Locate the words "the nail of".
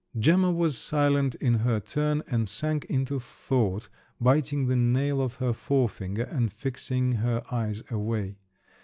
4.65-5.35